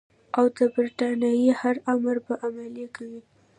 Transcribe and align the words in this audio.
او 0.37 0.45
د 0.57 0.59
برټانیې 0.73 1.51
هر 1.61 1.75
امر 1.93 2.15
به 2.25 2.33
عملي 2.45 2.87
کوي. 2.95 3.21